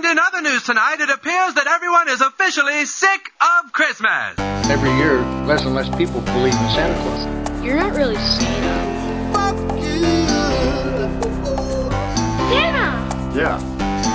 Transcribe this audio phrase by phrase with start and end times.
[0.00, 4.38] And in other news tonight, it appears that everyone is officially sick of Christmas.
[4.70, 7.26] Every year, less and less people believe in Santa Claus.
[7.62, 9.30] You're not really Santa.
[12.48, 13.36] Santa!
[13.36, 13.60] Yeah.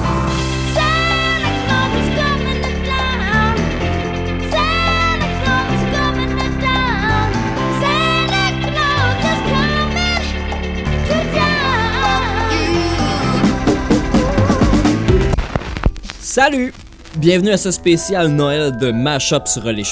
[16.35, 16.72] Salut!
[17.18, 19.82] Bienvenue à ce spécial Noël de Mashup sur les.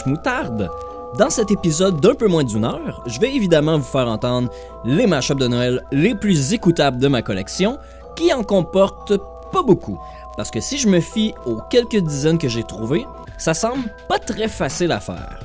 [1.18, 4.48] Dans cet épisode d'un peu moins d'une heure, je vais évidemment vous faire entendre
[4.82, 7.76] les mashups de Noël les plus écoutables de ma collection,
[8.16, 9.20] qui en comportent
[9.52, 10.00] pas beaucoup.
[10.38, 13.04] Parce que si je me fie aux quelques dizaines que j'ai trouvées,
[13.36, 15.40] ça semble pas très facile à faire.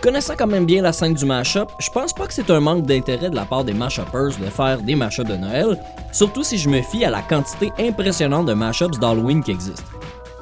[0.00, 2.86] Connaissant quand même bien la scène du mashup, je pense pas que c'est un manque
[2.86, 5.76] d'intérêt de la part des mashuppers de faire des mashups de Noël,
[6.12, 9.90] surtout si je me fie à la quantité impressionnante de mashups d'Halloween qui existent.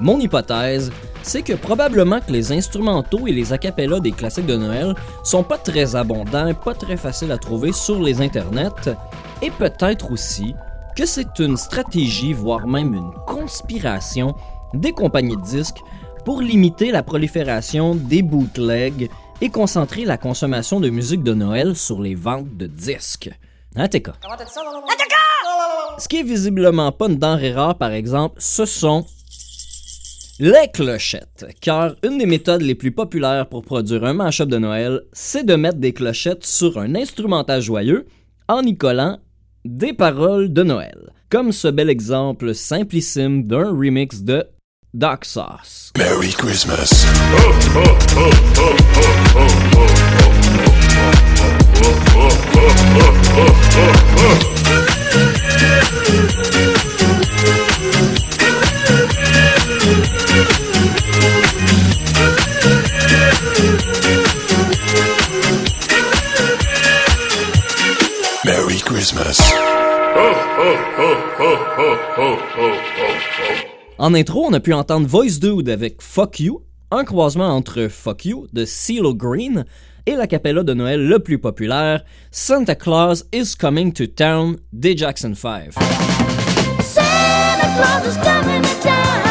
[0.00, 4.94] Mon hypothèse, c'est que probablement que les instrumentaux et les acapellas des classiques de Noël
[5.24, 8.96] sont pas très abondants et pas très faciles à trouver sur les internets,
[9.42, 10.54] et peut-être aussi
[10.96, 14.34] que c'est une stratégie, voire même une conspiration
[14.72, 15.82] des compagnies de disques
[16.24, 22.00] pour limiter la prolifération des bootlegs et concentrer la consommation de musique de Noël sur
[22.00, 23.30] les ventes de disques.
[23.76, 24.10] Hein, TK?
[25.98, 29.04] Ce qui est visiblement pas une denrée rare, par exemple, ce sont
[30.40, 35.02] les clochettes, car une des méthodes les plus populaires pour produire un mashup de Noël,
[35.12, 38.06] c'est de mettre des clochettes sur un instrumental joyeux
[38.48, 39.18] en y collant
[39.64, 44.44] des paroles de Noël, comme ce bel exemple simplissime d'un remix de
[44.94, 45.92] Dark Sauce.
[45.98, 47.04] Merry Christmas.
[74.08, 78.24] En intro, on a pu entendre Voice Dude avec Fuck You, un croisement entre Fuck
[78.24, 79.66] You de CeeLo Green
[80.06, 84.96] et la capella de Noël le plus populaire, Santa Claus is Coming to Town des
[84.96, 85.74] Jackson 5.
[86.80, 89.27] Santa Claus is coming to town.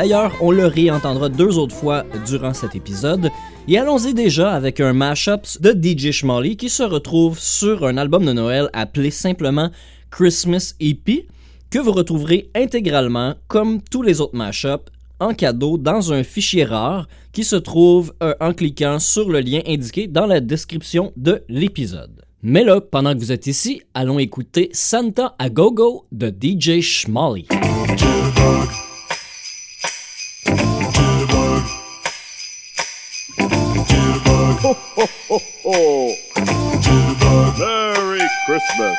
[0.00, 3.30] D'ailleurs, on le réentendra deux autres fois durant cet épisode.
[3.68, 8.24] Et allons-y déjà avec un mashup de DJ Schmally qui se retrouve sur un album
[8.24, 9.68] de Noël appelé simplement
[10.10, 11.26] Christmas EP,
[11.68, 17.06] que vous retrouverez intégralement, comme tous les autres mashups, en cadeau dans un fichier rare
[17.34, 22.24] qui se trouve euh, en cliquant sur le lien indiqué dans la description de l'épisode.
[22.42, 27.48] Mais là, pendant que vous êtes ici, allons écouter Santa a Go-Go de DJ Schmally.
[37.58, 38.96] Merry Christmas.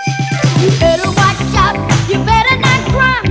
[0.59, 1.75] You better watch out.
[2.09, 3.30] You better not cry.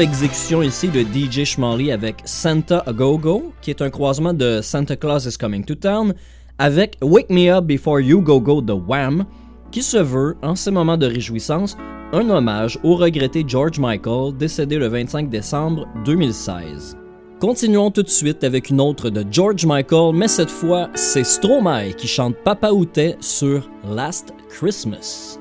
[0.00, 4.60] Exécution ici de DJ Schmally avec Santa A Go Go, qui est un croisement de
[4.62, 6.14] Santa Claus is Coming to Town,
[6.58, 9.24] avec Wake Me Up Before You Go Go de Wham,
[9.70, 11.76] qui se veut, en ces moments de réjouissance,
[12.12, 16.96] un hommage au regretté George Michael, décédé le 25 décembre 2016.
[17.40, 21.92] Continuons tout de suite avec une autre de George Michael, mais cette fois, c'est Stromae
[21.96, 25.38] qui chante Papa Outé sur Last Christmas.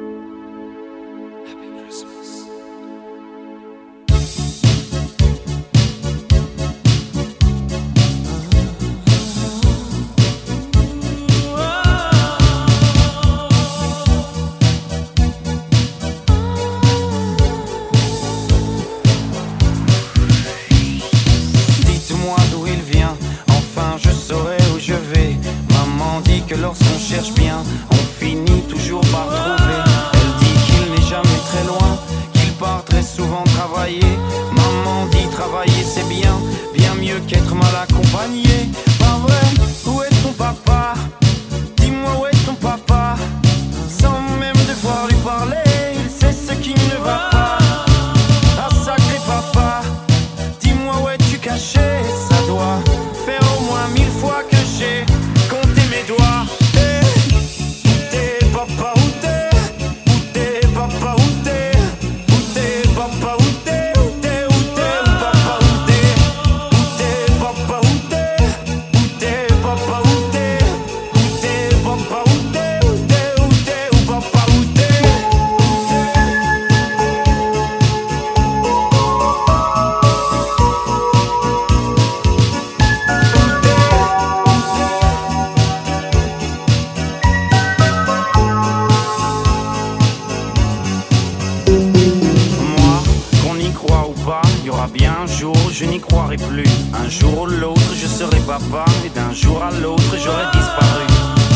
[99.06, 101.06] Et d'un jour à l'autre, j'aurai disparu.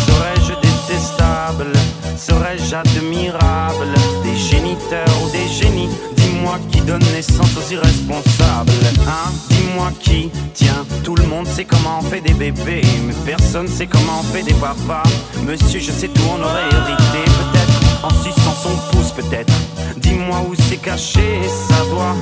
[0.05, 1.73] Serais-je détestable?
[2.17, 3.93] Serais-je admirable?
[4.23, 5.89] Des géniteurs ou des génies?
[6.15, 8.71] Dis-moi qui donne naissance aux irresponsables
[9.07, 9.31] Hein?
[9.49, 12.81] Dis-moi qui Tiens, tout le monde sait comment on fait des bébés.
[13.05, 15.03] Mais personne sait comment on fait des papas.
[15.45, 17.23] Monsieur, je sais tout, on aurait hérité.
[17.25, 19.53] Peut-être en suçant son pouce, peut-être.
[19.97, 22.15] Dis-moi où c'est caché Ça doit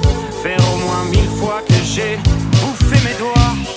[0.43, 2.17] faire au moins mille fois que j'ai
[2.61, 3.76] bouffé mes doigts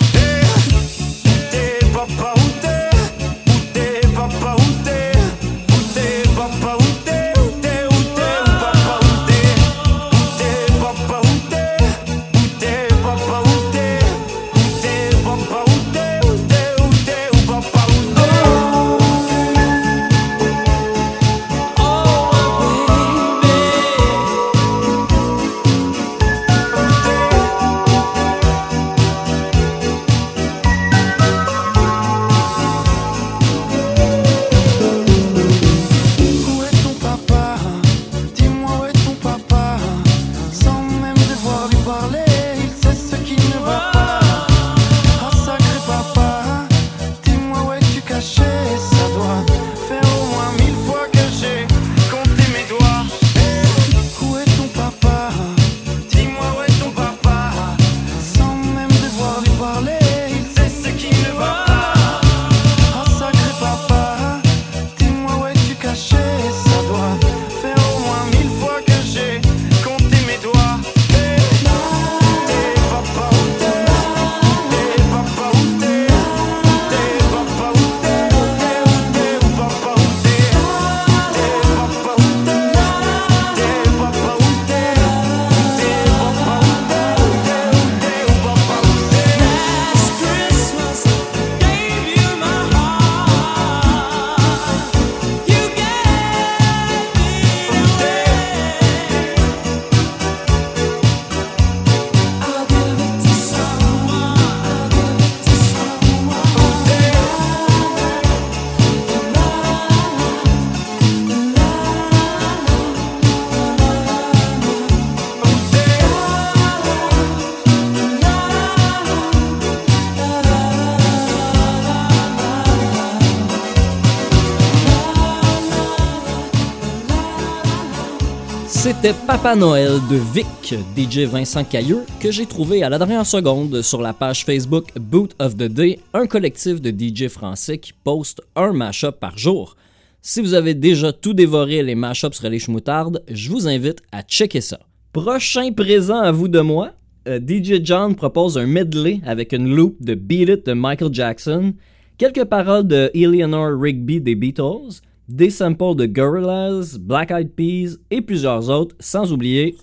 [129.03, 133.81] C'était Papa Noël de Vic, DJ Vincent Cailleux, que j'ai trouvé à la dernière seconde
[133.81, 138.43] sur la page Facebook Boot of the Day, un collectif de DJ français qui poste
[138.57, 139.75] un mashup par jour.
[140.21, 144.21] Si vous avez déjà tout dévoré les mashups sur les moutardes, je vous invite à
[144.21, 144.81] checker ça.
[145.15, 146.91] Prochain présent à vous de moi,
[147.27, 151.73] euh, DJ John propose un medley avec une loop de Beat It de Michael Jackson,
[152.19, 158.21] quelques paroles de Eleanor Rigby des Beatles, des samples de Gorillaz, Black Eyed Peas et
[158.21, 159.77] plusieurs autres, sans oublier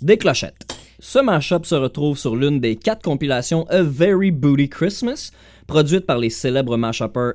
[0.00, 0.72] des clochettes.
[1.00, 5.32] Ce mashup se retrouve sur l'une des quatre compilations A Very Booty Christmas,
[5.66, 7.34] produites par les célèbres mashuppers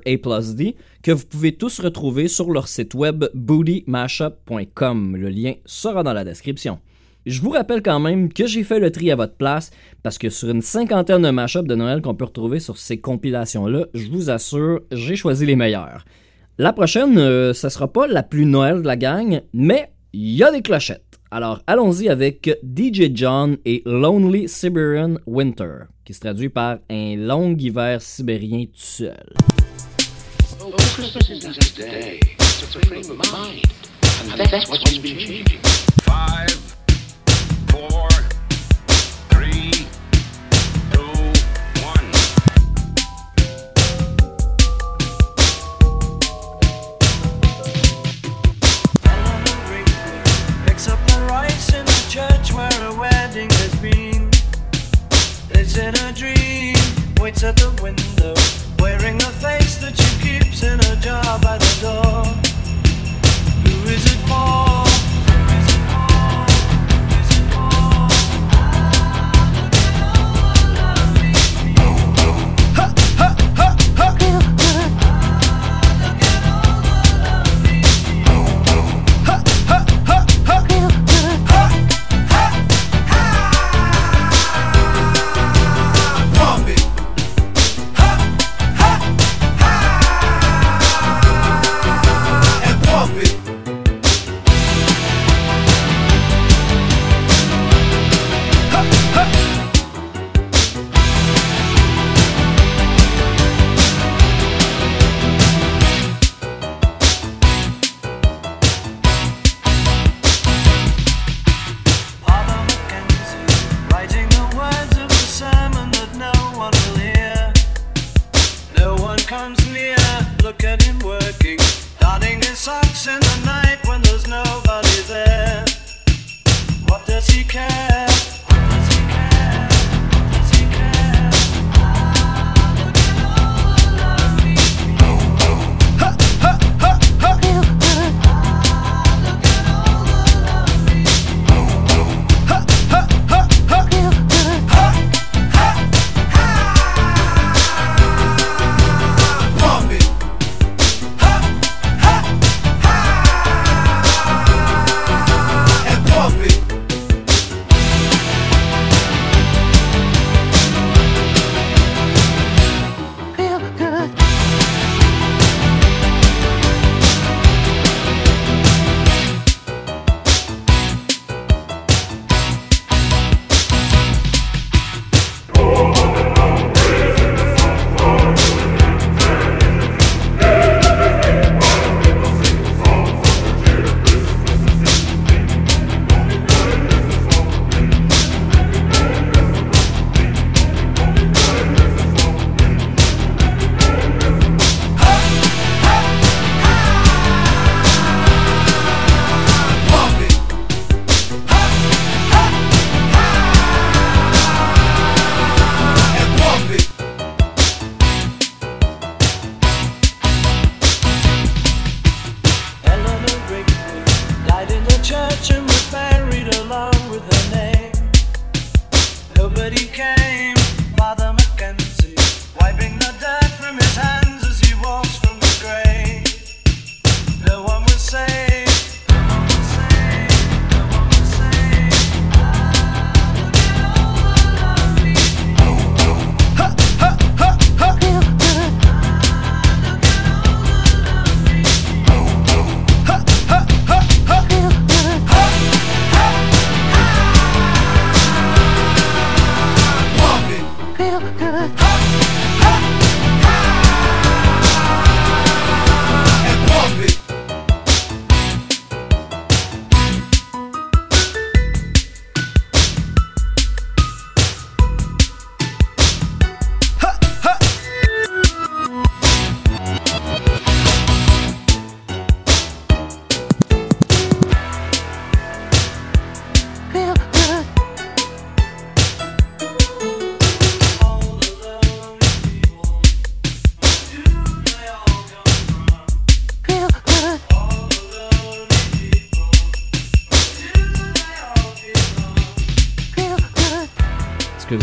[0.55, 5.15] D, que vous pouvez tous retrouver sur leur site web bootymashup.com.
[5.17, 6.79] Le lien sera dans la description.
[7.25, 9.71] Je vous rappelle quand même que j'ai fait le tri à votre place
[10.03, 13.87] parce que sur une cinquantaine de mashups de Noël qu'on peut retrouver sur ces compilations-là,
[13.93, 16.05] je vous assure, j'ai choisi les meilleurs.
[16.61, 20.43] La prochaine, euh, ce sera pas la plus Noël de la gang, mais il y
[20.43, 21.17] a des clochettes.
[21.31, 27.55] Alors allons-y avec DJ John et Lonely Siberian Winter, qui se traduit par un long
[27.57, 29.33] hiver sibérien tout seul.
[30.61, 33.63] Oh, Christmas isn't just a day, it's a frame of mind.
[34.29, 35.45] And that's what's been changing.
[36.03, 36.75] Five,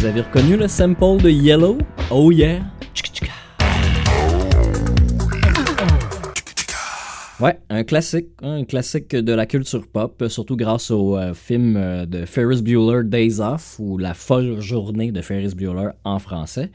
[0.06, 1.78] vous avez reconnu le sample de Yellow?
[2.12, 2.60] Oh yeah!
[7.40, 12.06] Ouais, un classique, un classique de la culture pop, surtout grâce au euh, film euh,
[12.06, 16.70] de Ferris Bueller Days Off ou La folle journée de Ferris Bueller en français.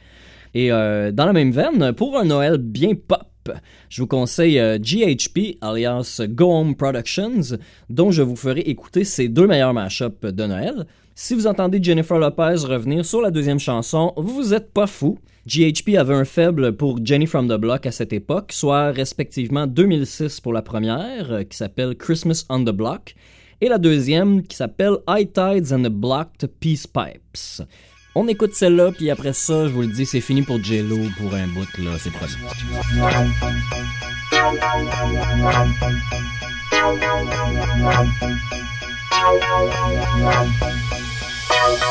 [0.54, 3.50] Et euh, dans la même veine, pour un Noël bien pop,
[3.88, 7.58] je vous conseille GHP alias Go Home Productions,
[7.90, 10.86] dont je vous ferai écouter ses deux meilleurs mashups de Noël.
[11.24, 15.20] Si vous entendez Jennifer Lopez revenir sur la deuxième chanson, vous êtes pas fou.
[15.46, 20.40] GHP avait un faible pour Jenny from the Block à cette époque, soit respectivement 2006
[20.40, 23.14] pour la première, euh, qui s'appelle Christmas on the Block,
[23.62, 27.68] et la deuxième qui s'appelle High Tides and the Blocked Peace Pipes.
[28.16, 31.36] On écoute celle-là, puis après ça, je vous le dis, c'est fini pour J-Lo pour
[31.36, 32.34] un bout, là, c'est promis.
[41.64, 41.82] Thank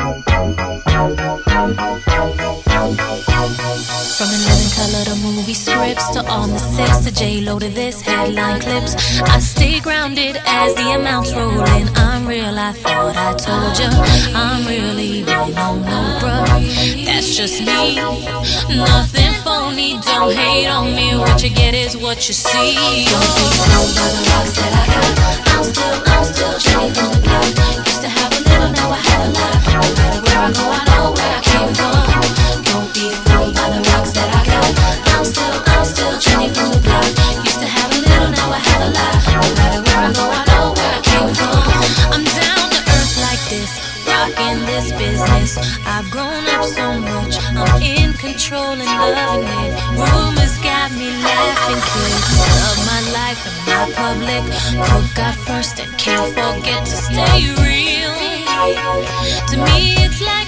[0.00, 0.25] you.
[4.16, 8.00] From 11 color to movie scripts to all the six to J Lo to this
[8.00, 8.94] headline clips.
[9.20, 11.86] I stay grounded as the amounts roll in.
[11.96, 13.90] I'm real, I thought I told ya.
[14.34, 17.04] I'm real, even on no bruh.
[17.04, 17.96] That's just me.
[18.74, 21.18] Nothing phony, don't hate on me.
[21.18, 22.74] What you get is what you see.
[22.74, 25.46] Don't the rocks that I got.
[25.52, 27.65] I'm still, I'm still Jenny from the block.
[54.76, 58.12] God first and can't forget to stay real.
[59.48, 60.45] To me, it's like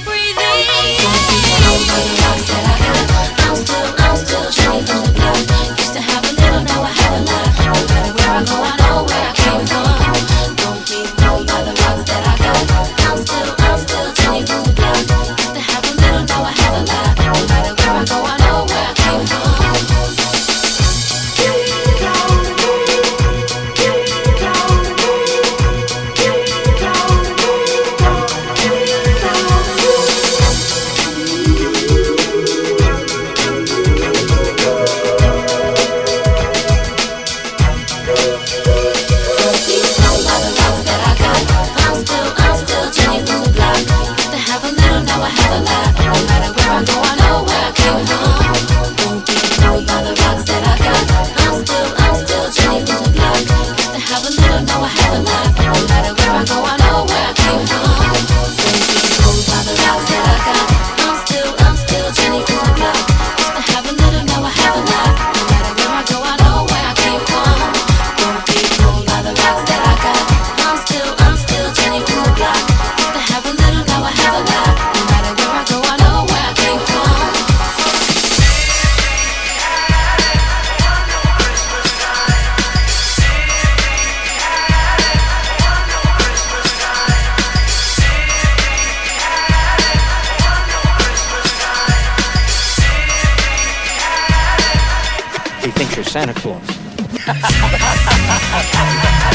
[96.09, 96.63] Santa Claus.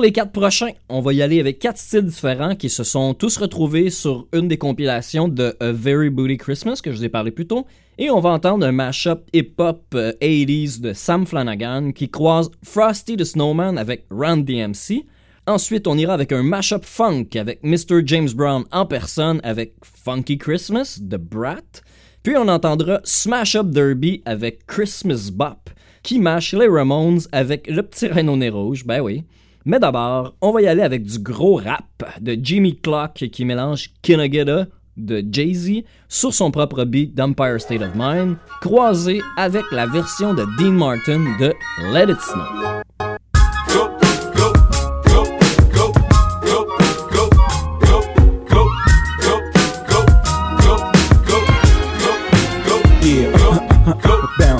[0.00, 3.36] Les quatre prochains, on va y aller avec quatre styles différents qui se sont tous
[3.36, 7.30] retrouvés sur une des compilations de A Very Booty Christmas que je vous ai parlé
[7.30, 7.66] plus tôt.
[7.98, 13.16] Et on va entendre un mashup hip-hop euh, 80s de Sam Flanagan qui croise Frosty
[13.18, 15.04] the Snowman avec Run DMC.
[15.46, 18.00] Ensuite, on ira avec un mashup funk avec Mr.
[18.06, 21.82] James Brown en personne avec Funky Christmas de Brat.
[22.22, 25.68] Puis on entendra Smash Up Derby avec Christmas Bop
[26.02, 29.24] qui mâche les Ramones avec le petit Rhino Rouge, ben oui.
[29.64, 31.84] Mais d'abord, on va y aller avec du gros rap
[32.20, 37.94] de Jimmy Clock qui mélange Kinageda de Jay-Z sur son propre beat d'Empire State of
[37.94, 41.52] Mind, croisé avec la version de Dean Martin de
[41.92, 42.80] Let It Snow.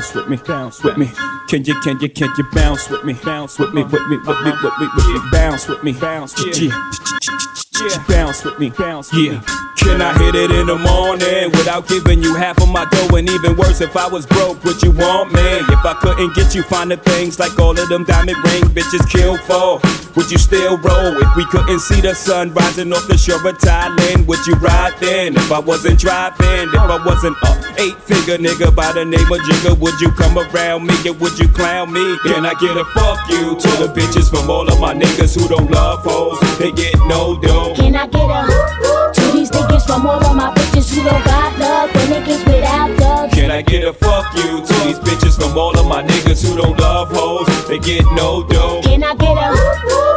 [0.00, 1.10] Bounce with me, bounce with me.
[1.48, 4.40] Can you, can you, can you bounce with me, bounce with me, with me, with
[4.40, 9.42] me, with me, with me, bounce with me, bounce, yeah, bounce with me, bounce, yeah.
[9.80, 13.16] Can I hit it in the morning without giving you half of my dough?
[13.16, 15.40] And even worse, if I was broke, would you want me?
[15.72, 19.38] If I couldn't get you finer things like all of them diamond ring bitches kill
[19.38, 19.80] for,
[20.16, 21.16] would you still roll?
[21.16, 24.94] If we couldn't see the sun rising off the shore of Thailand, would you ride
[25.00, 25.36] then?
[25.36, 29.40] If I wasn't driving, if I wasn't a eight figure nigga by the name of
[29.40, 32.18] Jigga, would you come around me and would you clown me?
[32.24, 35.48] Can I get a fuck you to the bitches from all of my niggas who
[35.48, 36.38] don't love hoes?
[36.58, 37.74] They get no dough.
[37.74, 41.58] Can I get a to these niggas from all of my bitches who don't got
[41.58, 43.34] love for niggas without dubs?
[43.34, 46.60] Can I get a fuck you to these bitches from all of my niggas who
[46.60, 47.48] don't love hoes?
[47.66, 48.82] They get no dough.
[48.82, 49.48] Can I get a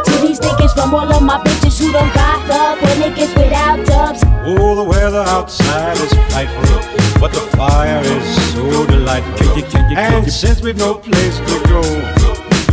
[0.04, 3.86] to these niggas from all of my bitches who don't got love for niggas without
[3.86, 4.22] dubs?
[4.44, 9.38] Oh, the weather outside is frightful, but the fire is so delightful.
[9.38, 11.80] Can you, can you, can And you since we've no place to go,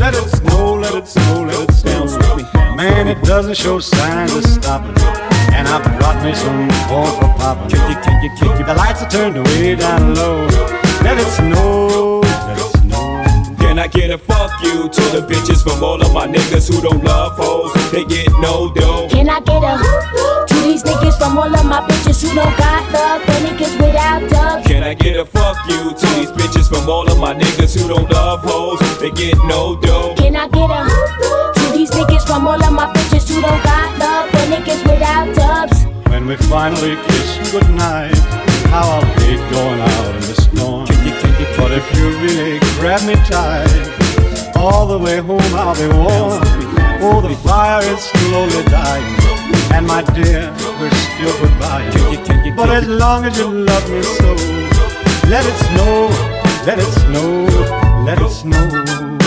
[0.01, 2.75] let it snow, let it snow, let it snow.
[2.75, 5.30] Man, it doesn't show signs of stopping.
[5.51, 7.69] And I brought me some corn for popping.
[7.69, 10.47] Can you, can you, can you The lights are turned way down low.
[11.03, 13.55] Let it snow, let it snow.
[13.59, 16.81] Can I get a fuck you to the bitches from all of my niggas who
[16.81, 17.73] don't love hoes?
[17.91, 19.07] They get no dough.
[19.09, 19.77] Can I get a
[20.47, 24.29] to these niggas from all of my bitches who don't got love for niggas without
[24.29, 24.67] dubs?
[24.67, 27.87] Can I get a fuck you to these bitches from all of my niggas who
[27.87, 28.79] don't love hoes?
[28.99, 30.15] They get no dough.
[30.17, 33.97] Can I get a to these niggas from all of my bitches who don't got
[33.97, 35.85] love for niggas without dubs?
[36.09, 38.15] When we finally kiss goodnight,
[38.71, 40.87] how I'll hate going out in the storm.
[40.87, 45.17] Can you, can you, can But if you really grab me tight, all the way
[45.17, 46.41] home I'll be warm.
[47.03, 49.15] Oh, the fire is slowly dying,
[49.73, 51.89] and my dear, we're still goodbye.
[51.91, 54.33] Can you, can you, But as long as you love me so,
[55.27, 56.07] let it snow,
[56.67, 59.20] let it snow, let it snow.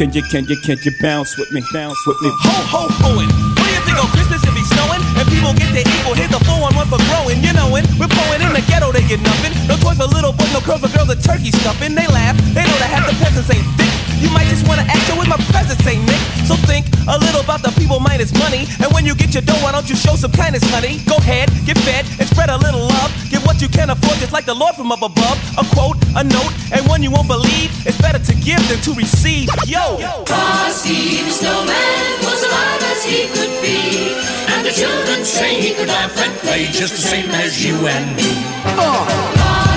[0.00, 1.60] Can you, can you, can you bounce with me?
[1.74, 2.32] Bounce with me.
[2.32, 3.28] Ho, ho, hoing.
[3.28, 5.04] What do you think on Christmas it be snowing?
[5.20, 6.16] And people get their equal.
[6.16, 7.36] Here's the 411 for growing.
[7.44, 9.52] You knowin', we're blowing in the ghetto, they get nothing.
[9.68, 11.92] No toys for little boys, no curls for girls, the turkey stuffing.
[11.92, 14.09] They laugh, they know that half the peasants ain't thick.
[14.20, 16.20] You might just wanna act with my presence, ain't Nick.
[16.46, 18.68] So think a little about the people minus money.
[18.80, 21.00] And when you get your dough, why don't you show some kindness, honey?
[21.08, 23.10] Go ahead, get fed, and spread a little love.
[23.30, 25.36] Get what you can afford, just like the Lord from up above.
[25.58, 27.70] A quote, a note, and one you won't believe.
[27.86, 29.48] It's better to give than to receive.
[29.66, 29.96] Yo!
[30.26, 34.14] Frosty the snowman was alive as he could be.
[34.52, 38.16] And the children say he could laugh and play just the same as you and
[38.16, 38.30] me.
[38.74, 39.69] Frosty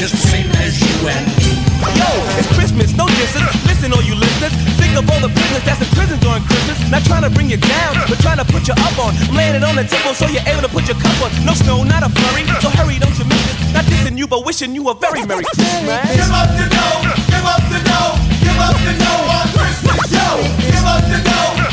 [0.00, 1.60] just the same as you and me.
[1.92, 2.08] Yo,
[2.40, 3.52] it's Christmas, no distance.
[3.68, 4.48] Listen, all you listeners.
[4.80, 6.80] Think of all the prisoners that's in prison during Christmas.
[6.88, 9.12] Not trying to bring you down, but trying to put you up on.
[9.28, 11.28] I'm laying it on the table so you're able to put your cup on.
[11.44, 12.48] No snow, not a flurry.
[12.64, 13.76] So hurry, don't you miss it.
[13.76, 16.00] Not dissing you, but wishing you a very Merry Christmas.
[16.16, 20.28] Give up the dough, give up the dough, give up the dough on Christmas, yo.
[20.64, 21.69] Give up the dough,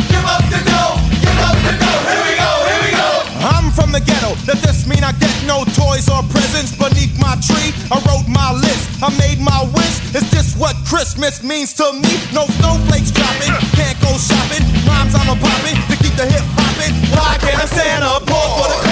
[3.78, 4.34] from the ghetto.
[4.50, 7.70] Does this mean I get no toys or presents beneath my tree?
[7.94, 8.90] I wrote my list.
[9.06, 10.02] I made my wish.
[10.18, 12.14] Is this what Christmas means to me?
[12.34, 13.54] No snowflakes dropping.
[13.78, 14.66] Can't go shopping.
[14.90, 16.94] Rhymes I'm a popping to keep the hip hopping.
[17.14, 18.87] Why can't Santa pause for the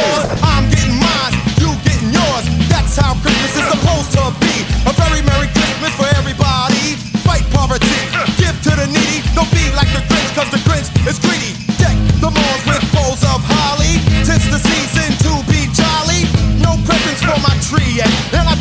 [17.76, 18.02] tree.
[18.02, 18.55] And I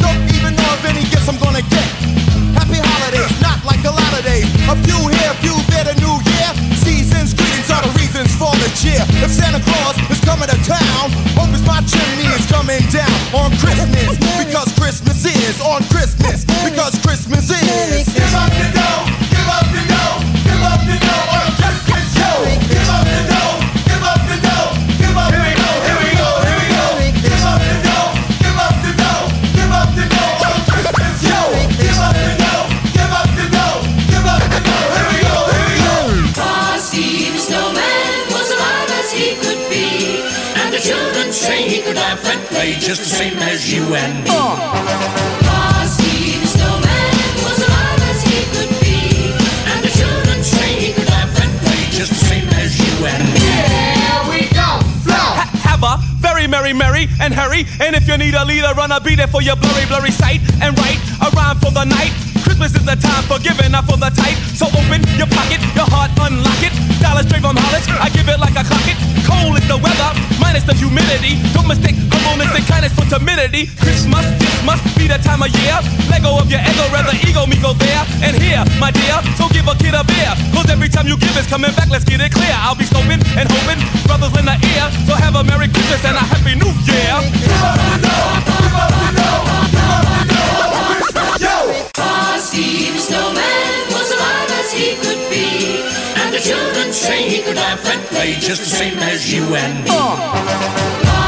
[58.44, 60.40] leader, run a beat it for your blurry, blurry sight.
[60.60, 62.23] And write a rhyme for the night.
[62.64, 64.40] Christmas is the time for giving, not for the tight.
[64.56, 66.72] So open your pocket, your heart, unlock it.
[66.96, 68.96] Dollars straight from Hollis, I give it like a it.
[69.28, 71.36] Cold is the weather, minus the humidity.
[71.52, 71.92] Don't mistake
[72.24, 73.68] humbleness and kindness for timidity.
[73.84, 75.76] Christmas, this must be the time of year.
[76.08, 78.00] Let go of your ego, rather ego me go there.
[78.24, 80.32] And here, my dear, so give a kid a beer.
[80.56, 82.56] Cause every time you give it's coming back, let's get it clear.
[82.64, 84.88] I'll be scoping and hoping, brothers in the ear.
[85.04, 87.12] So have a Merry Christmas and a Happy New Year.
[87.28, 88.00] Give Frosty
[89.20, 89.63] the
[92.62, 95.82] snowman was alive as he could be,
[96.20, 99.84] and the children say he could laugh and play just the same as you and
[99.84, 99.90] me.
[99.90, 101.23] Frosty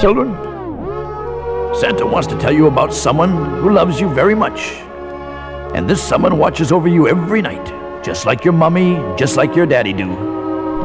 [0.00, 0.32] Children,
[1.74, 3.30] Santa wants to tell you about someone
[3.60, 4.74] who loves you very much.
[5.74, 9.66] And this someone watches over you every night, just like your mummy, just like your
[9.66, 10.08] daddy do.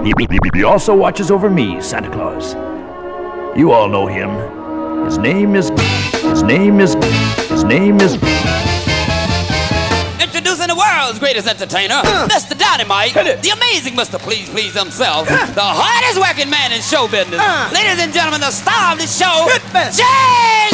[0.04, 2.56] He, also watches over me, Santa Claus.
[3.56, 5.06] You all know him.
[5.06, 5.70] His name is.
[6.24, 6.96] His name is.
[7.52, 8.18] His name is.
[10.64, 11.96] Introducing the world's greatest entertainer,
[12.32, 12.58] Mr.
[12.58, 14.18] Dynamite, the amazing Mr.
[14.20, 17.40] Please Please himself, the hardest working man in show business.
[17.74, 19.48] Ladies and gentlemen, the star of the show,
[19.92, 20.73] James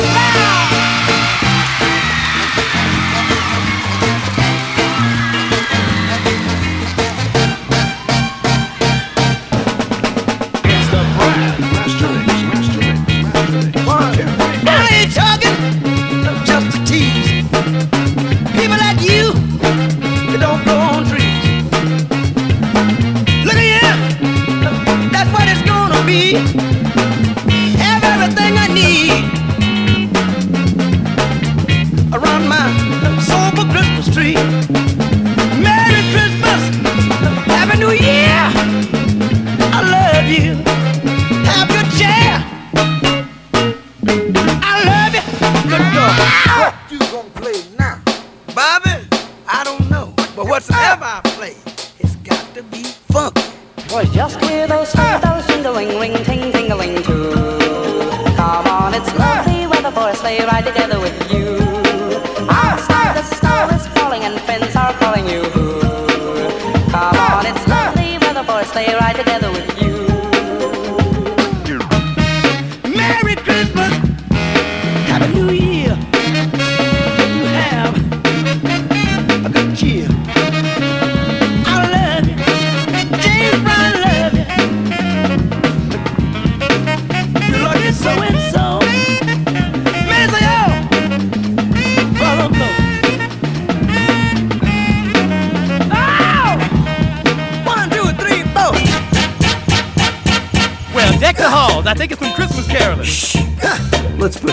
[65.43, 66.91] you.
[66.91, 69.68] Come on, it's lovely weather for a sleigh ride together with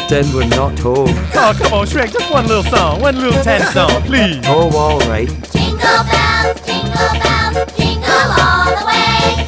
[0.09, 1.09] Let's pretend we're not home.
[1.35, 2.12] Oh, come on, Shrek.
[2.12, 3.01] Just one little song.
[3.01, 4.40] One little tiny song, please.
[4.45, 5.27] Oh, all right.
[5.27, 9.42] Jingle bells, jingle bells, jingle all the way.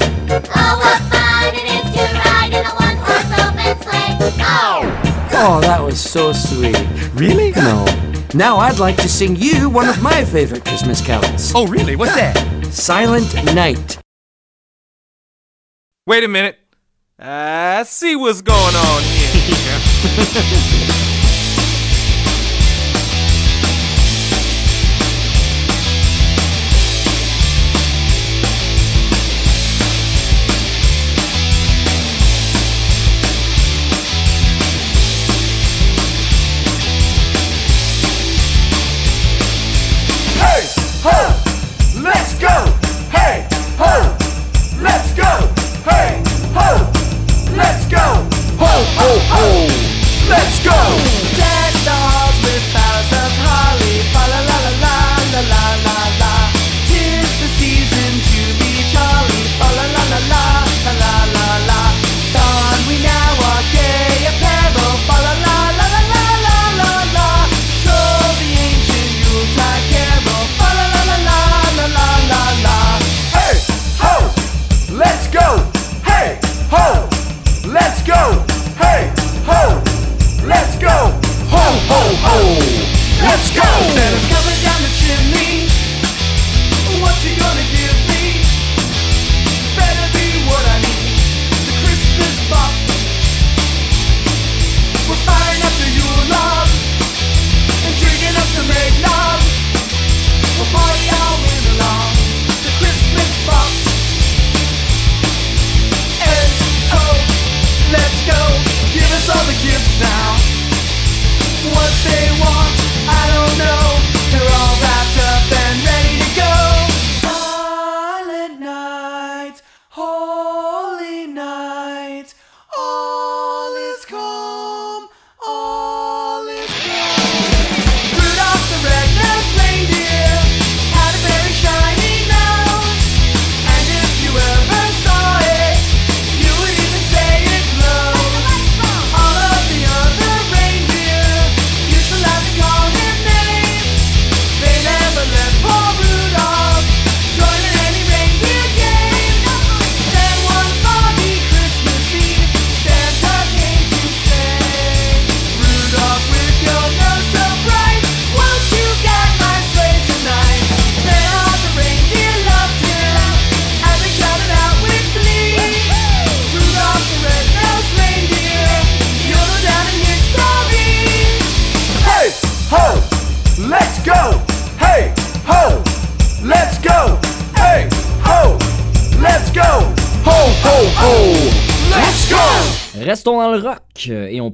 [0.56, 4.18] Oh, what fun it is to ride in a one-horse open sleigh.
[4.40, 4.82] Oh!
[5.34, 6.76] Oh, that was so sweet.
[7.14, 7.52] Really?
[7.52, 7.86] No.
[8.34, 11.52] Now I'd like to sing you one of my favorite Christmas carols.
[11.54, 11.94] Oh, really?
[11.94, 12.36] What's that?
[12.72, 13.98] Silent Night.
[16.04, 16.58] Wait a minute.
[17.16, 19.76] I see what's going on here.
[20.00, 20.98] Gracias.
[50.28, 51.07] Let's go!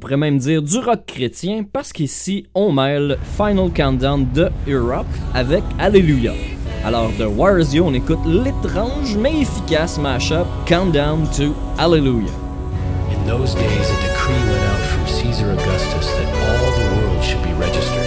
[0.04, 5.62] pourrait même dire du rock chrétien, parce qu'ici, on mêle Final Countdown de Europe avec
[5.78, 6.32] Alléluia.
[6.84, 12.28] Alors de Warriors on écoute l'étrange mais efficace mashup Countdown to Hallelujah.
[13.12, 17.42] In those days, a decree went out from Caesar Augustus that all the world should
[17.42, 18.04] be registered.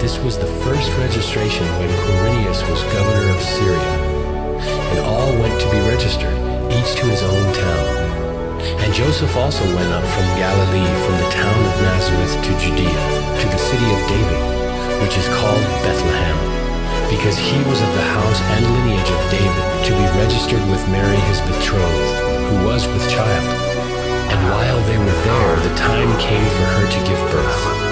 [0.00, 3.94] This was the first registration when Quirinius was governor of Syria,
[4.90, 6.34] and all went to be registered,
[6.72, 8.07] each to his own town.
[8.76, 13.04] And Joseph also went up from Galilee, from the town of Nazareth to Judea,
[13.40, 14.42] to the city of David,
[15.00, 16.38] which is called Bethlehem,
[17.08, 21.16] because he was of the house and lineage of David, to be registered with Mary
[21.32, 22.14] his betrothed,
[22.52, 23.48] who was with child.
[24.28, 27.87] And while they were there, the time came for her to give birth.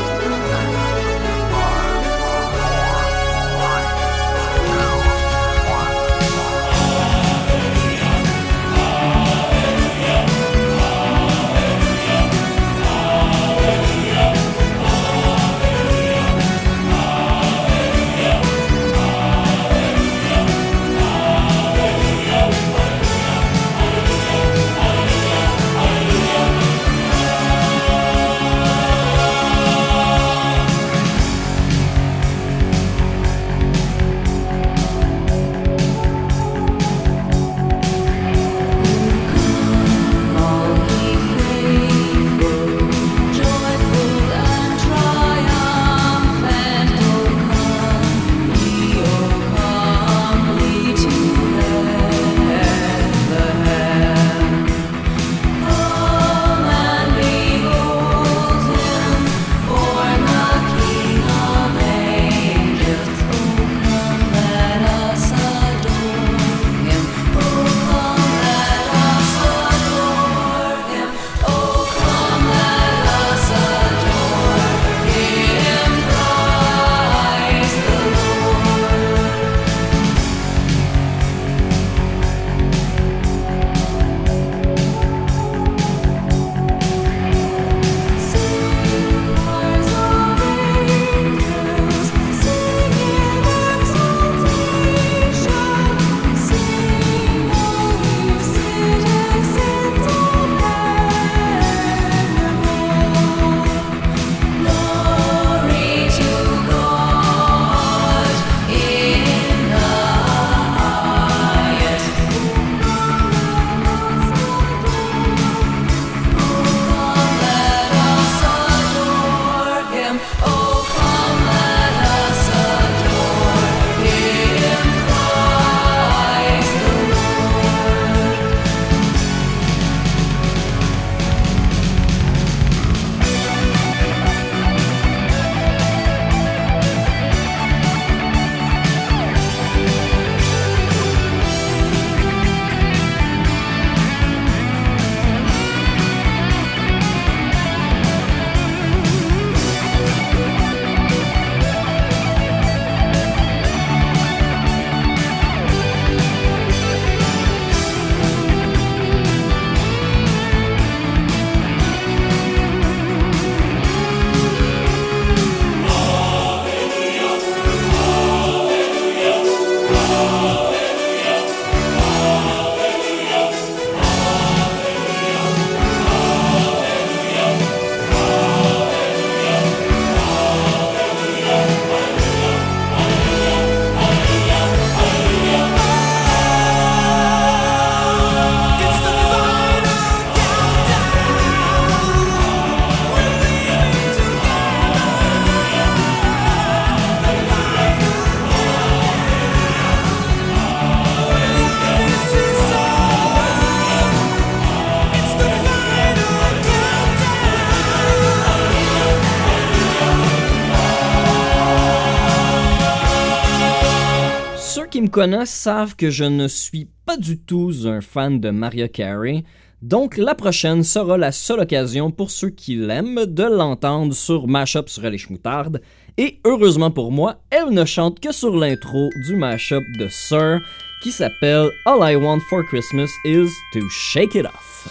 [215.17, 219.45] connaissent savent que je ne suis pas du tout un fan de Maria Carey,
[219.81, 224.91] donc la prochaine sera la seule occasion pour ceux qui l'aiment de l'entendre sur Mashup
[224.91, 225.81] sur les Schmoutardes,
[226.19, 230.61] et heureusement pour moi, elle ne chante que sur l'intro du Mashup de Sir
[231.03, 234.87] qui s'appelle All I Want for Christmas is to Shake It Off.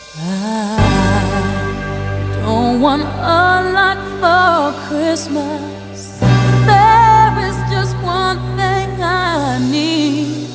[9.55, 10.49] I need.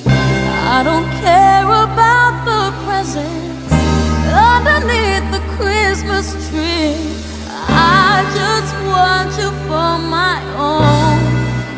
[0.76, 3.72] I don't care about the presents
[4.28, 7.00] underneath the Christmas tree.
[7.72, 10.36] I just want you for my
[10.68, 11.16] own,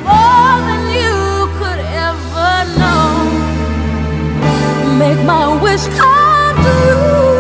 [0.03, 3.07] more than you could ever know.
[4.99, 7.32] Make my wish come true.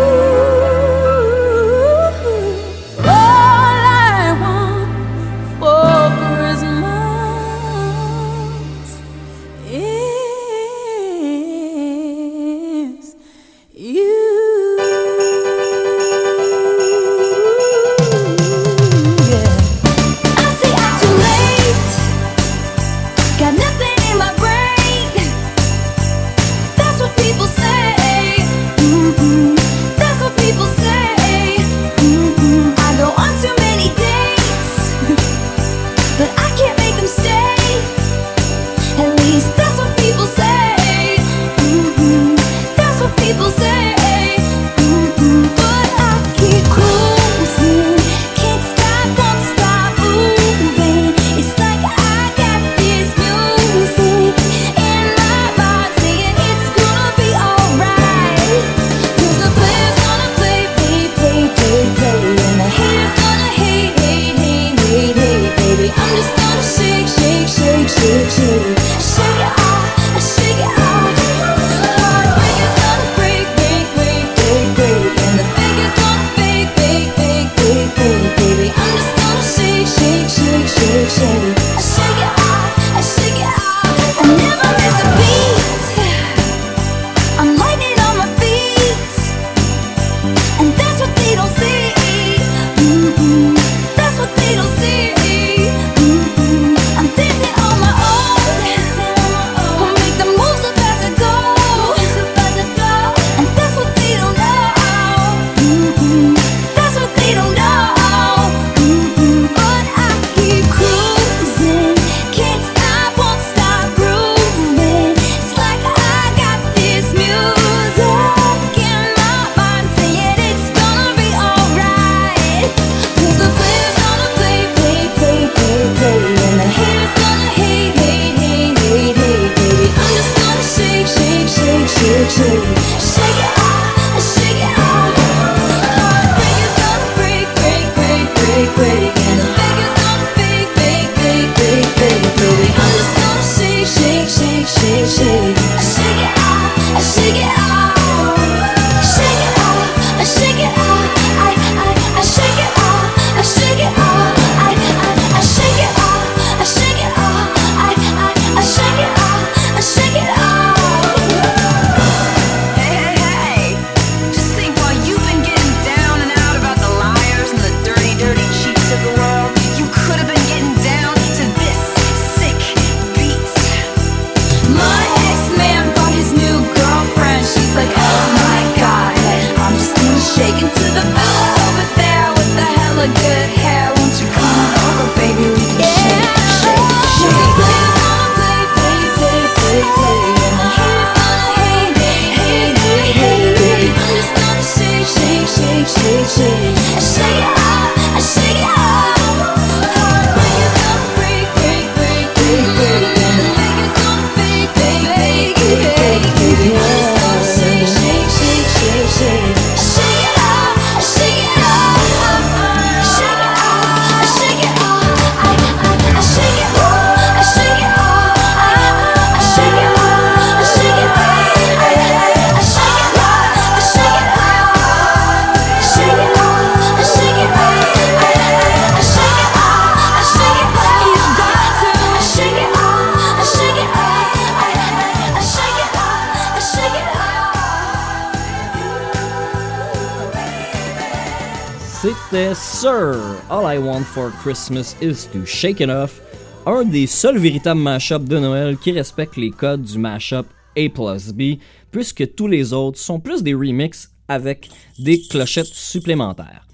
[244.12, 246.20] For Christmas is to Shake It Off,
[246.66, 250.46] un des seuls véritables mashups de Noël qui respecte les codes du mashup
[250.76, 251.58] A plus B,
[251.90, 256.66] puisque tous les autres sont plus des remixes avec des clochettes supplémentaires.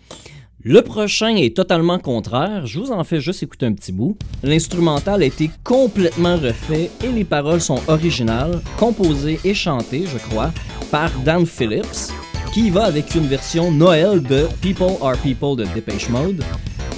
[0.65, 4.17] Le prochain est totalement contraire, je vous en fais juste écouter un petit bout.
[4.43, 10.53] L'instrumental a été complètement refait et les paroles sont originales, composées et chantées, je crois,
[10.91, 12.11] par Dan Phillips,
[12.53, 16.43] qui va avec une version Noël de People Are People de Dépêche Mode,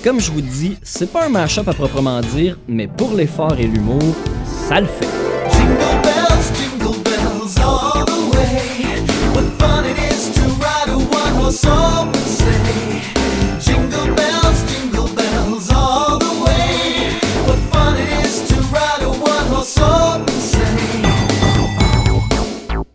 [0.03, 3.67] comme je vous dis, c'est pas un mash-up à proprement dire, mais pour l'effort et
[3.67, 4.03] l'humour,
[4.47, 5.07] ça le fait.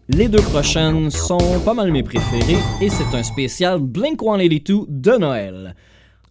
[0.08, 5.76] Les deux prochaines sont pas mal mes préférées et c'est un spécial Blink-182 de Noël.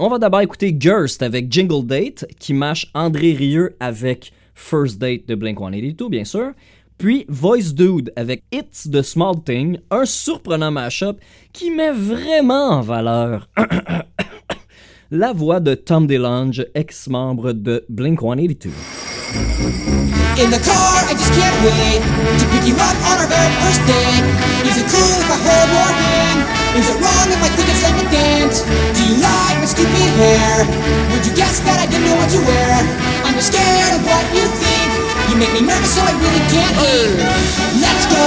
[0.01, 5.29] On va d'abord écouter Gerst avec Jingle Date qui mâche André Rieu avec First Date
[5.29, 6.51] de Blink 182 bien sûr.
[6.99, 11.21] Puis Voice Dude avec It's the Small Thing, un surprenant mashup
[11.53, 13.49] qui met vraiment en valeur
[15.13, 19.14] la voix de Tom DeLonge, ex-membre de Blink 182.
[19.35, 21.99] In the car, I just can't wait
[22.39, 24.23] to pick you up on our very first date.
[24.63, 26.39] Is it cool if I hold your hand?
[26.79, 28.63] Is it wrong if I think it's like a dance?
[28.95, 30.63] Do you like my stupid hair?
[31.11, 32.79] Would you guess that I didn't know what to wear?
[33.27, 34.91] I'm just scared of what you think.
[35.31, 37.19] You make me nervous, so I really can't eat.
[37.83, 38.23] Let's go,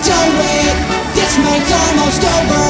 [0.00, 0.72] don't wait.
[1.12, 2.64] This night's almost over.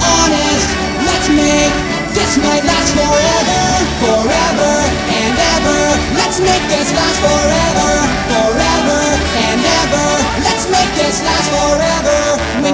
[0.00, 0.68] Honest,
[1.04, 3.62] let's make this night last forever,
[4.02, 4.72] forever
[5.10, 5.80] and ever.
[6.18, 7.90] Let's make this last forever,
[8.30, 9.00] forever
[9.46, 10.06] and ever.
[10.42, 12.19] Let's make this last forever.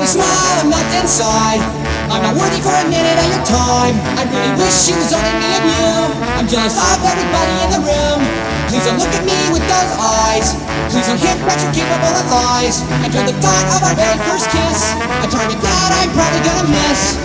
[0.07, 1.59] You smile, I'm not inside.
[2.07, 3.99] I'm not worthy for a minute of your time.
[4.15, 5.91] I really wish it was only me and you.
[6.39, 8.23] I'm jealous of everybody in the room.
[8.71, 10.55] Please don't look at me with those eyes.
[10.95, 12.87] Please don't hint that you're capable of lies.
[13.03, 14.79] I dread the thought of our very first kiss.
[14.95, 17.19] A target that I'm probably gonna miss.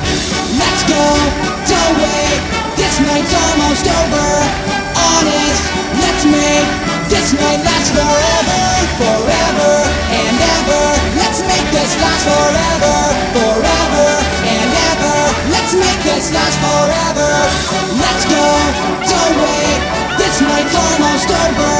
[0.58, 1.06] Let's go,
[1.70, 2.42] don't wait.
[2.82, 4.26] This night's almost over.
[4.98, 5.64] Honest,
[6.02, 6.70] let's make
[7.14, 8.66] this night last forever,
[8.98, 9.70] forever
[10.18, 11.01] and ever.
[11.72, 12.98] This last forever,
[13.32, 14.10] forever
[14.44, 15.18] and ever.
[15.56, 17.32] Let's make this last forever.
[17.96, 18.44] Let's go,
[19.08, 19.80] don't wait.
[20.20, 21.76] This night's almost over.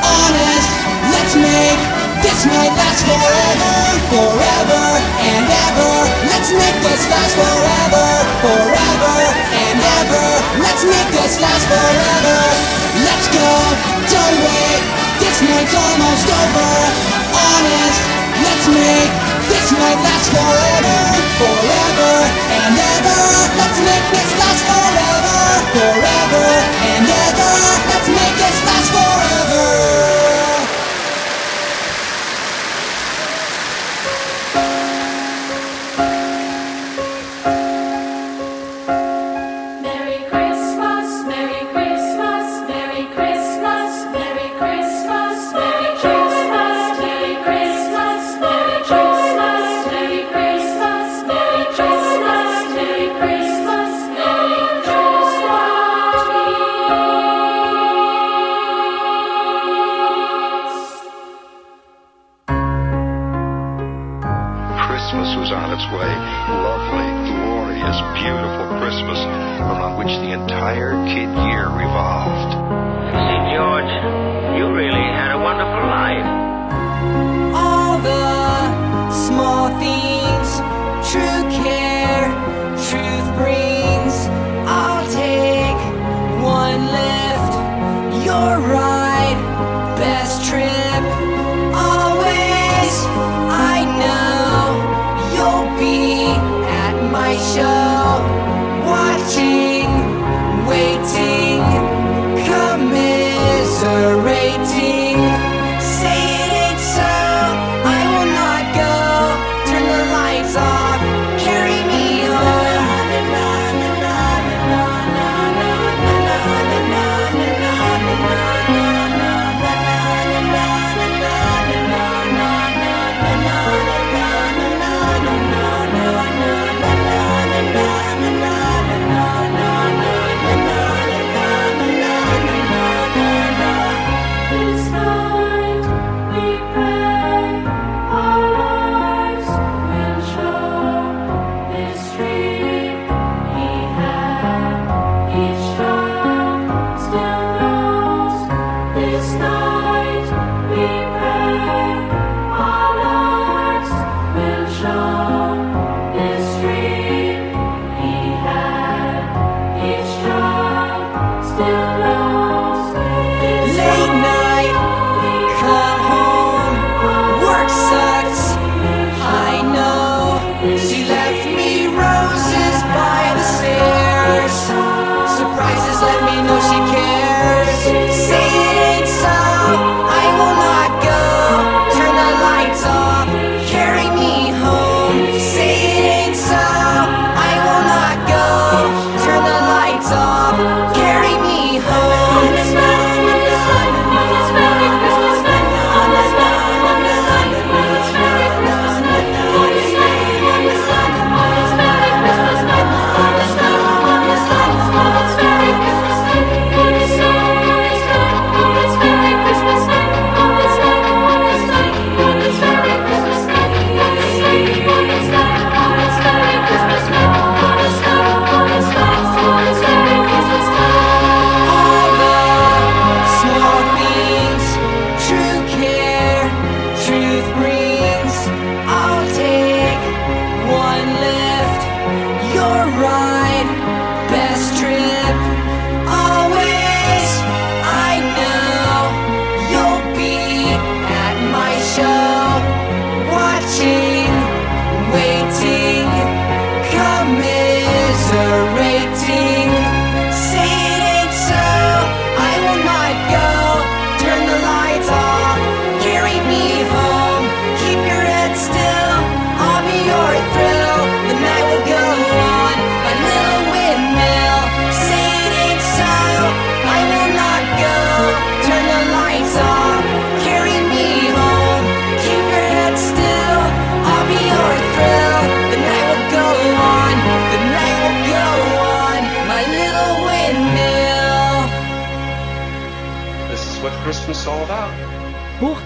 [0.00, 0.70] Honest,
[1.12, 1.80] let's make
[2.24, 3.76] this night last forever,
[4.08, 4.84] forever
[5.20, 5.92] and ever.
[6.32, 8.08] Let's make this last forever,
[8.40, 9.16] forever
[9.52, 10.26] and ever.
[10.64, 12.40] Let's make this last forever.
[13.04, 13.48] Let's go,
[14.16, 14.82] don't wait.
[15.20, 17.25] This night's almost over.
[17.56, 18.02] Honest,
[18.44, 19.12] let's make
[19.48, 20.98] this night last forever,
[21.40, 22.12] forever
[22.52, 23.20] and ever.
[23.56, 24.85] Let's make this last forever,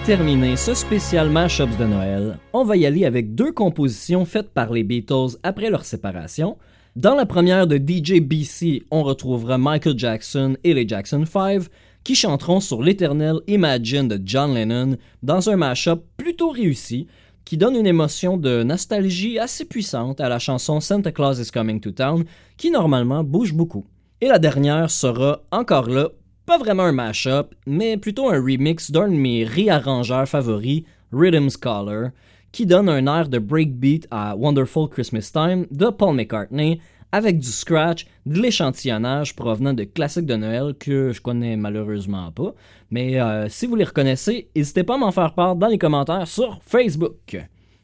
[0.05, 4.73] terminer ce spécial Mashups de Noël, on va y aller avec deux compositions faites par
[4.73, 6.57] les Beatles après leur séparation.
[6.95, 11.63] Dans la première de DJ BC, on retrouvera Michael Jackson et les Jackson 5
[12.03, 17.05] qui chanteront sur l'éternel Imagine de John Lennon dans un mashup plutôt réussi
[17.45, 21.79] qui donne une émotion de nostalgie assez puissante à la chanson Santa Claus is Coming
[21.79, 22.23] to Town
[22.57, 23.85] qui normalement bouge beaucoup.
[24.19, 26.09] Et la dernière sera encore là
[26.45, 32.11] pas vraiment un mashup, mais plutôt un remix d'un de mes réarrangeurs favoris, Rhythm Scholar,
[32.51, 36.79] qui donne un air de breakbeat à Wonderful Christmas Time de Paul McCartney,
[37.11, 42.53] avec du scratch, de l'échantillonnage provenant de classiques de Noël que je connais malheureusement pas.
[42.89, 46.27] Mais euh, si vous les reconnaissez, n'hésitez pas à m'en faire part dans les commentaires
[46.27, 47.37] sur Facebook.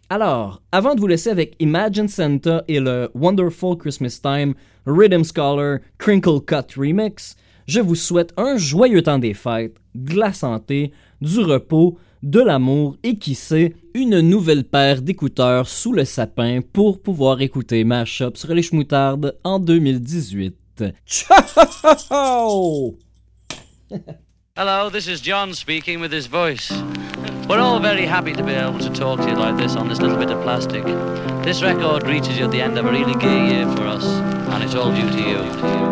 [0.10, 4.54] Alors, avant de vous laisser avec Imagine Santa et le Wonderful Christmas Time
[4.86, 7.36] Rhythm Scholar Crinkle Cut Remix,
[7.68, 10.92] je vous souhaite un joyeux temps des fêtes, de la santé,
[11.22, 17.02] du repos, de l'amour et qui sait, une nouvelle paire d'écouteurs sous le sapin pour
[17.02, 20.86] pouvoir écouter Mashup sur les schmoutardes en 2018.
[21.06, 22.96] Ciao!
[24.56, 26.72] Hello, this is John speaking with his voice.
[27.48, 30.02] We're all very happy to be able to talk to you like this on this
[30.02, 30.84] little bit of plastic.
[31.44, 34.06] This record reaches you at the end of a really gay year for us,
[34.50, 35.18] and it's all due to.
[35.18, 35.87] You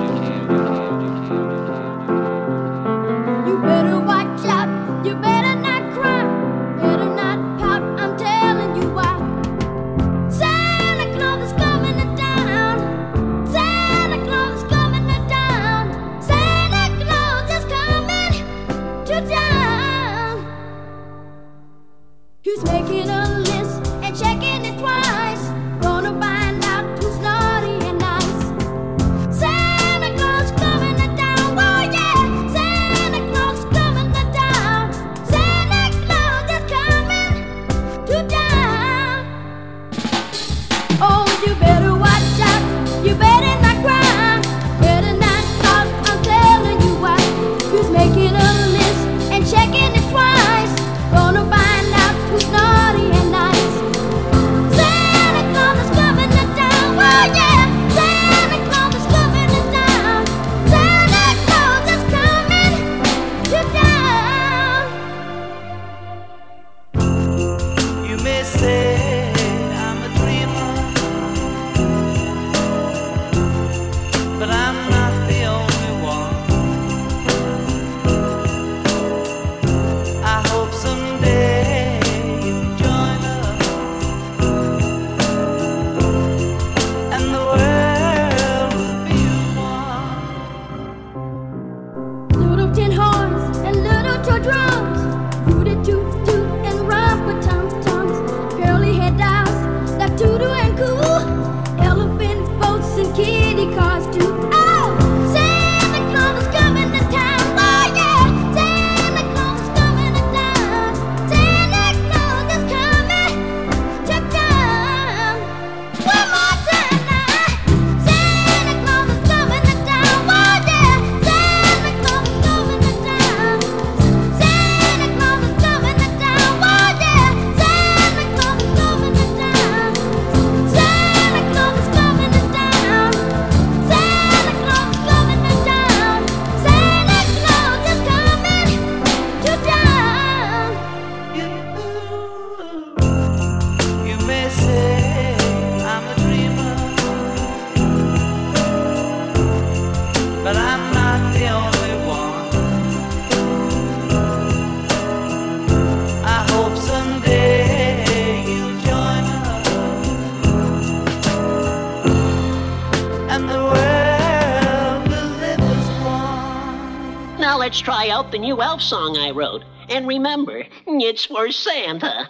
[168.32, 169.64] the new elf song I wrote.
[169.90, 172.30] And remember, it's for Santa.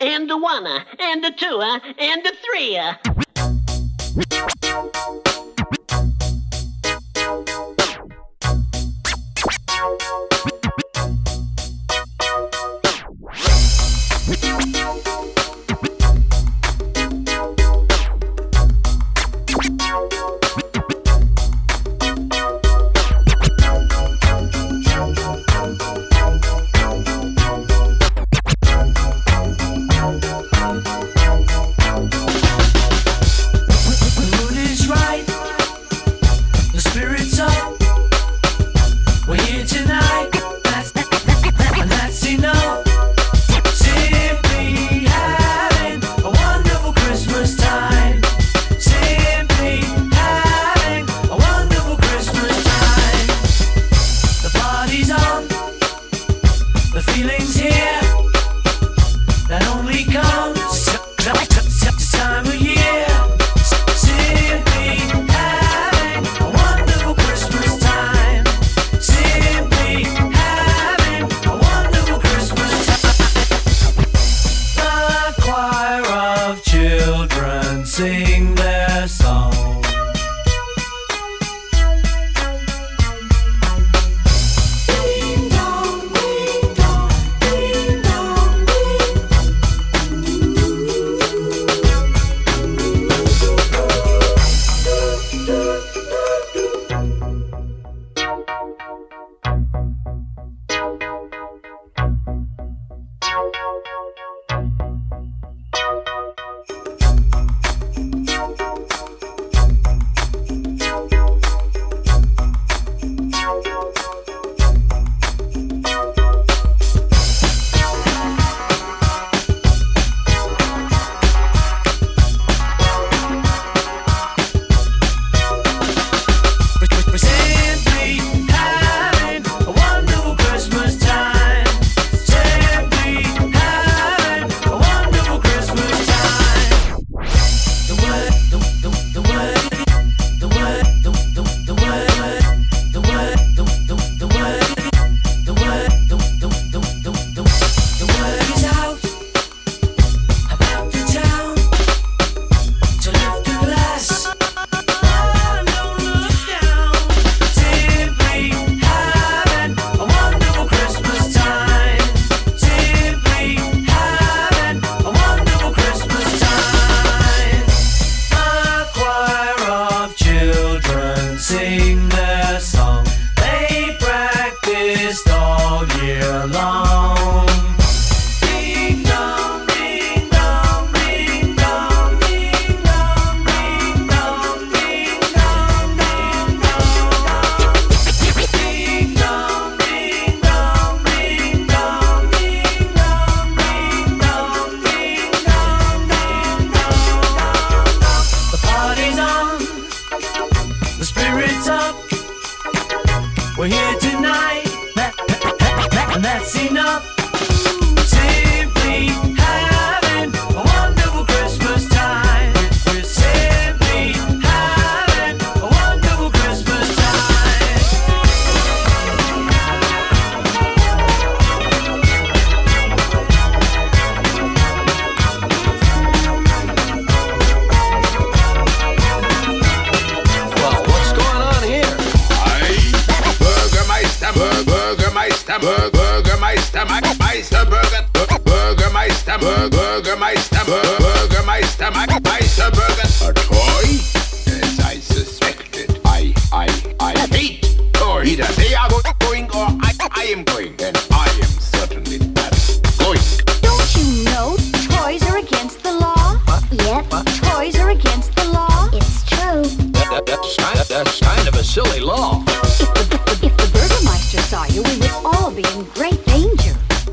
[0.00, 2.78] And a one, and a two, and a three.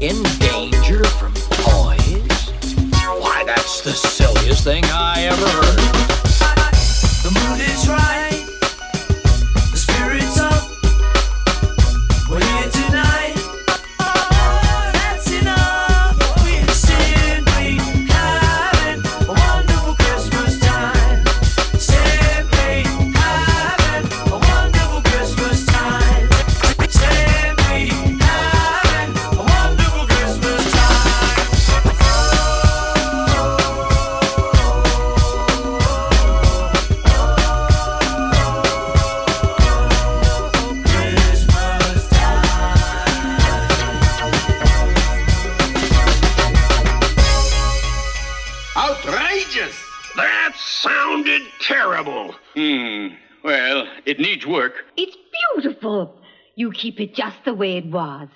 [0.01, 2.49] in danger from toys?
[3.19, 6.16] Why, that's the silliest thing I ever heard.
[56.78, 58.28] Keep it just the way it was.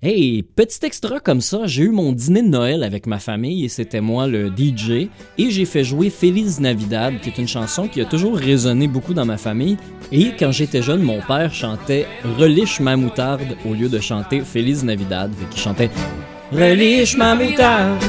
[0.00, 3.68] Hey, petit extra comme ça, j'ai eu mon dîner de Noël avec ma famille et
[3.68, 5.08] c'était moi le DJ
[5.38, 9.12] et j'ai fait jouer Feliz Navidad qui est une chanson qui a toujours résonné beaucoup
[9.12, 9.76] dans ma famille.
[10.12, 12.06] Et quand j'étais jeune, mon père chantait
[12.38, 15.90] Reliche ma moutarde au lieu de chanter Feliz Navidad, qu'il chantait
[16.52, 18.00] Reliche ma moutarde.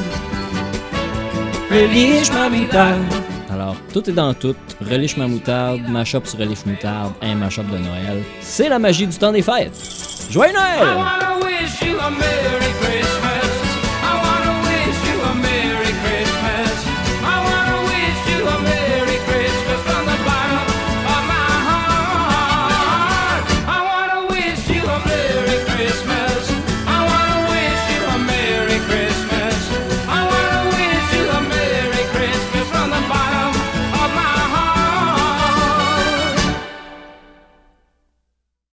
[1.72, 4.56] Reliche ma moutarde alors, tout est dans tout.
[4.82, 8.24] Reliche ma moutarde, mashup sur Reliche moutarde, un mashup de Noël.
[8.42, 9.74] C'est la magie du temps des fêtes.
[10.30, 11.89] Joyeux Noël!